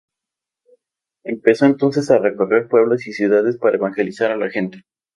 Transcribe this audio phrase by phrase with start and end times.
[1.23, 4.81] Empezó entonces a recorrer pueblos y ciudades para evangelizar a las gentes.